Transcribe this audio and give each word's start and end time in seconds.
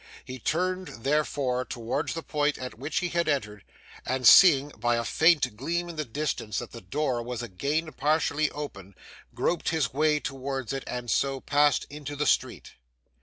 He 0.25 0.39
turned, 0.39 0.87
therefore, 1.03 1.63
towards 1.63 2.15
the 2.15 2.23
point 2.23 2.57
at 2.57 2.79
which 2.79 3.01
he 3.01 3.09
had 3.09 3.29
entered, 3.29 3.63
and 4.03 4.27
seeing 4.27 4.69
by 4.69 4.95
a 4.95 5.03
faint 5.03 5.55
gleam 5.55 5.89
in 5.89 5.95
the 5.95 6.05
distance 6.05 6.57
that 6.57 6.71
the 6.71 6.81
door 6.81 7.21
was 7.21 7.43
again 7.43 7.91
partially 7.93 8.49
open, 8.49 8.95
groped 9.35 9.69
his 9.69 9.93
way 9.93 10.19
towards 10.19 10.73
it 10.73 10.83
and 10.87 11.11
so 11.11 11.39
passed 11.39 11.85
into 11.91 12.15
the 12.15 12.25
street. 12.25 12.73